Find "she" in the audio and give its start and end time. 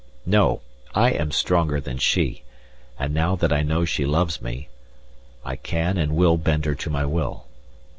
1.99-2.41, 3.85-4.03